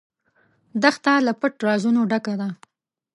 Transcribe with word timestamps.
دښته 0.81 1.13
له 1.25 1.33
پټ 1.39 1.53
رازونو 1.67 2.01
ډکه 2.11 2.33
ده. 2.41 2.49